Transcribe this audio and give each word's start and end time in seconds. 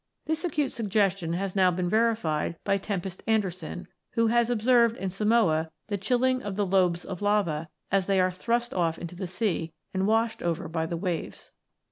This 0.25 0.43
acute 0.43 0.71
suggestion 0.71 1.33
has 1.33 1.55
now 1.55 1.69
been 1.69 1.87
verified 1.87 2.55
by 2.63 2.79
Tempest 2.79 3.21
Anderson 3.27 3.81
(66), 4.13 4.15
who 4.15 4.27
has 4.33 4.49
observed 4.49 4.97
in 4.97 5.11
Samoa 5.11 5.69
the 5.89 5.97
chilling 5.99 6.41
of 6.41 6.55
the 6.55 6.65
lobes 6.65 7.05
of 7.05 7.21
lava, 7.21 7.69
as 7.91 8.07
they 8.07 8.19
are 8.19 8.31
thrust 8.31 8.73
off 8.73 8.97
into 8.97 9.15
the 9.15 9.27
sea 9.27 9.73
and 9.93 10.07
washed 10.07 10.41
over 10.41 10.67
by 10.67 10.87
the 10.87 10.97
waves. 10.97 11.51